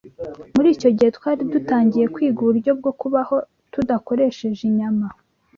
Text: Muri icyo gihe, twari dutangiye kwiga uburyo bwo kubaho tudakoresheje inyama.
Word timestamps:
Muri 0.55 0.67
icyo 0.75 0.89
gihe, 0.97 1.09
twari 1.17 1.41
dutangiye 1.53 2.05
kwiga 2.13 2.39
uburyo 2.41 2.71
bwo 2.79 2.91
kubaho 2.99 3.35
tudakoresheje 3.73 4.61
inyama. 4.69 5.05